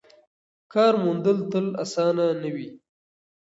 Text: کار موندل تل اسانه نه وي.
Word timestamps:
کار 0.73 0.93
موندل 1.03 1.37
تل 1.51 1.65
اسانه 1.83 2.25
نه 2.41 2.49
وي. 2.55 2.67